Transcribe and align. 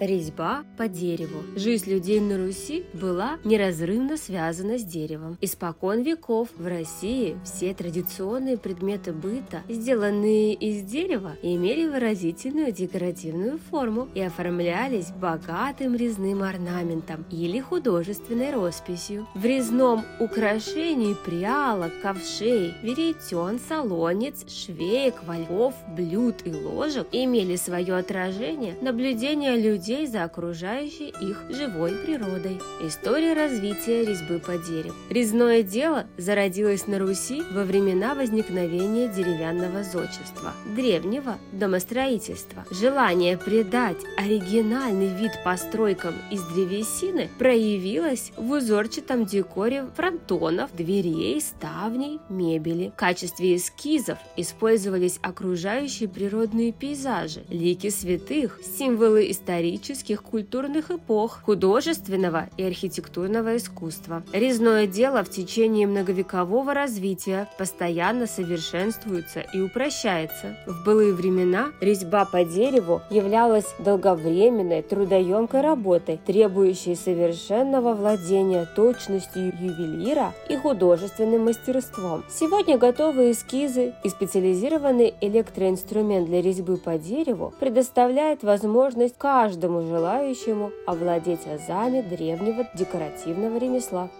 Резьба 0.00 0.64
по 0.76 0.88
дереву. 0.88 1.42
Жизнь 1.54 1.90
людей 1.90 2.20
на 2.20 2.36
Руси 2.36 2.84
была 2.94 3.38
неразрывно 3.44 4.16
связана 4.16 4.76
с 4.76 4.84
деревом. 4.84 5.38
Испокон 5.40 6.02
веков 6.02 6.48
в 6.56 6.66
России 6.66 7.36
все 7.44 7.74
традиционные 7.74 8.58
предметы 8.58 9.12
быта, 9.12 9.62
сделанные 9.68 10.54
из 10.54 10.82
дерева, 10.82 11.36
имели 11.42 11.86
выразительную 11.86 12.72
декоративную 12.72 13.58
форму 13.70 14.08
и 14.14 14.20
оформлялись 14.20 15.12
богатым 15.12 15.94
резным 15.94 16.42
орнаментом 16.42 17.24
или 17.30 17.60
художественной 17.60 18.52
росписью. 18.52 19.28
В 19.34 19.44
резном 19.44 20.02
украшении 20.18 21.14
прялок, 21.24 21.92
ковшей, 22.02 22.74
веретен, 22.82 23.60
солонец, 23.68 24.44
швеек, 24.50 25.22
вальков, 25.24 25.74
блюд 25.96 26.36
и 26.44 26.52
ложек 26.52 27.06
имели 27.12 27.54
свое 27.54 27.94
отражение 27.94 28.76
наблюдения 28.80 29.56
людей 29.56 29.83
людей 29.84 30.06
за 30.06 30.24
окружающей 30.24 31.12
их 31.20 31.44
живой 31.50 31.92
природой. 31.92 32.58
История 32.82 33.34
развития 33.34 34.02
резьбы 34.02 34.38
по 34.38 34.56
дереву. 34.56 34.94
Резное 35.10 35.62
дело 35.62 36.06
зародилось 36.16 36.86
на 36.86 36.98
Руси 36.98 37.42
во 37.52 37.64
времена 37.64 38.14
возникновения 38.14 39.08
деревянного 39.08 39.82
зодчества, 39.82 40.54
древнего 40.74 41.36
домостроительства. 41.52 42.64
Желание 42.70 43.36
придать 43.36 43.98
оригинальный 44.16 45.08
вид 45.08 45.32
постройкам 45.44 46.14
из 46.30 46.42
древесины 46.44 47.28
проявилось 47.38 48.32
в 48.38 48.52
узорчатом 48.52 49.26
декоре 49.26 49.84
фронтонов, 49.94 50.74
дверей, 50.74 51.38
ставней, 51.42 52.20
мебели. 52.30 52.90
В 52.96 52.98
качестве 52.98 53.56
эскизов 53.56 54.18
использовались 54.38 55.18
окружающие 55.20 56.08
природные 56.08 56.72
пейзажи, 56.72 57.44
лики 57.50 57.90
святых, 57.90 58.60
символы 58.78 59.30
истории 59.30 59.73
исторических 59.74 60.22
культурных 60.22 60.90
эпох, 60.90 61.40
художественного 61.44 62.48
и 62.56 62.62
архитектурного 62.62 63.56
искусства. 63.56 64.22
Резное 64.32 64.86
дело 64.86 65.24
в 65.24 65.30
течение 65.30 65.86
многовекового 65.86 66.74
развития 66.74 67.48
постоянно 67.58 68.26
совершенствуется 68.26 69.40
и 69.40 69.60
упрощается. 69.60 70.56
В 70.66 70.84
былые 70.84 71.12
времена 71.12 71.72
резьба 71.80 72.24
по 72.24 72.44
дереву 72.44 73.02
являлась 73.10 73.66
долговременной, 73.78 74.82
трудоемкой 74.82 75.60
работой, 75.60 76.20
требующей 76.24 76.94
совершенного 76.94 77.94
владения 77.94 78.66
точностью 78.76 79.46
ювелира 79.60 80.32
и 80.48 80.56
художественным 80.56 81.46
мастерством. 81.46 82.24
Сегодня 82.30 82.78
готовые 82.78 83.32
эскизы 83.32 83.94
и 84.04 84.08
специализированный 84.08 85.14
электроинструмент 85.20 86.26
для 86.26 86.42
резьбы 86.42 86.76
по 86.76 86.96
дереву 86.96 87.52
предоставляет 87.58 88.42
возможность 88.42 89.16
каждому 89.18 89.63
каждому 89.64 89.82
желающему 89.88 90.72
овладеть 90.86 91.46
азами 91.46 92.02
древнего 92.02 92.68
декоративного 92.74 93.56
ремесла. 93.56 94.10